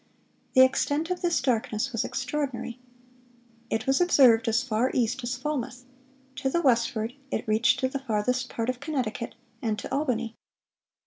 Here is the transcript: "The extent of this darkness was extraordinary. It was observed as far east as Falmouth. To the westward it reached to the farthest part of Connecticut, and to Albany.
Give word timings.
"The 0.55 0.65
extent 0.65 1.11
of 1.11 1.21
this 1.21 1.39
darkness 1.43 1.91
was 1.91 2.03
extraordinary. 2.03 2.79
It 3.69 3.85
was 3.85 4.01
observed 4.01 4.47
as 4.47 4.63
far 4.63 4.89
east 4.95 5.21
as 5.23 5.37
Falmouth. 5.37 5.85
To 6.37 6.49
the 6.49 6.63
westward 6.63 7.13
it 7.29 7.47
reached 7.47 7.79
to 7.81 7.87
the 7.87 7.99
farthest 7.99 8.49
part 8.49 8.67
of 8.71 8.79
Connecticut, 8.79 9.35
and 9.61 9.77
to 9.77 9.93
Albany. 9.93 10.35